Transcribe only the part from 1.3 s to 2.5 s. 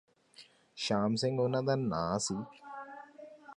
ਉਹਨਾਂ ਦਾ ਨਾਂ ਸੀ